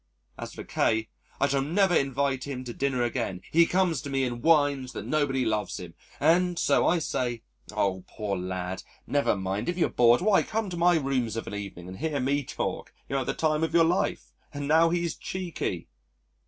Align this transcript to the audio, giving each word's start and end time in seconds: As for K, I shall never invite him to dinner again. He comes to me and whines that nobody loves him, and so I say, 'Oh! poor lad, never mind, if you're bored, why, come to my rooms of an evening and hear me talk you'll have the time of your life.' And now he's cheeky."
As 0.35 0.51
for 0.55 0.63
K, 0.63 1.09
I 1.39 1.45
shall 1.47 1.61
never 1.61 1.93
invite 1.93 2.45
him 2.45 2.63
to 2.63 2.73
dinner 2.73 3.03
again. 3.03 3.41
He 3.51 3.67
comes 3.67 4.01
to 4.01 4.09
me 4.09 4.23
and 4.23 4.41
whines 4.41 4.93
that 4.93 5.05
nobody 5.05 5.45
loves 5.45 5.79
him, 5.79 5.93
and 6.19 6.57
so 6.57 6.87
I 6.87 6.97
say, 6.97 7.43
'Oh! 7.71 8.03
poor 8.07 8.35
lad, 8.35 8.81
never 9.05 9.35
mind, 9.35 9.69
if 9.69 9.77
you're 9.77 9.89
bored, 9.89 10.19
why, 10.21 10.41
come 10.41 10.71
to 10.71 10.75
my 10.77 10.95
rooms 10.97 11.35
of 11.35 11.45
an 11.45 11.53
evening 11.53 11.87
and 11.87 11.99
hear 11.99 12.19
me 12.19 12.43
talk 12.43 12.91
you'll 13.07 13.19
have 13.19 13.27
the 13.27 13.35
time 13.35 13.63
of 13.63 13.75
your 13.75 13.85
life.' 13.85 14.33
And 14.51 14.67
now 14.67 14.89
he's 14.89 15.13
cheeky." 15.15 15.87